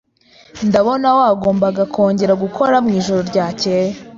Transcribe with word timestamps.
Ndabona 0.67 1.07
wagombaga 1.19 1.83
kongera 1.93 2.33
gukora 2.43 2.75
mwijoro 2.85 3.21
ryakeye. 3.29 3.91